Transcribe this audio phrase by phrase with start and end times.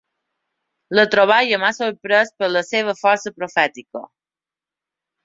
[0.99, 4.03] La troballa m'ha sorprès per la seva força profètica.